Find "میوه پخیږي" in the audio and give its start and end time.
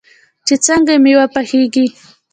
1.03-1.85